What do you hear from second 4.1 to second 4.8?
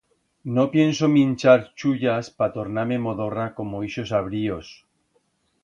abríos.